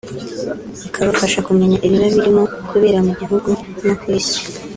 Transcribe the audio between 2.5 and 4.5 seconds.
kubera mu gihugu no ku isi